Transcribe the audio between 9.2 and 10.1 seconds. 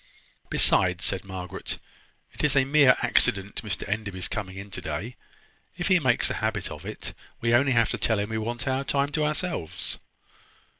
ourselves."